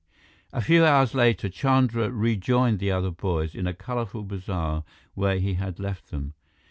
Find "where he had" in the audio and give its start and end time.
5.13-5.79